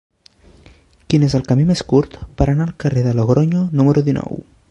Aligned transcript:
Quin 1.13 1.25
és 1.27 1.35
el 1.39 1.43
camí 1.51 1.65
més 1.73 1.83
curt 1.91 2.17
per 2.39 2.49
anar 2.55 2.67
al 2.69 2.73
carrer 2.85 3.05
de 3.09 3.15
Logronyo 3.19 3.63
número 3.81 4.07
dinou? 4.11 4.43